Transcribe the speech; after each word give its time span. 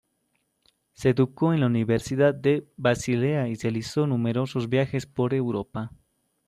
Se 0.93 1.09
educó 1.11 1.53
en 1.53 1.59
la 1.59 1.67
Universidad 1.67 2.33
de 2.33 2.67
Basilea 2.75 3.47
y 3.49 3.53
realizó 3.53 4.07
numerosos 4.07 4.67
viajes 4.67 5.05
por 5.05 5.35
Europa. 5.35 5.91